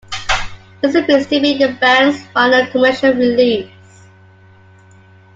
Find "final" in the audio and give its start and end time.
2.33-2.65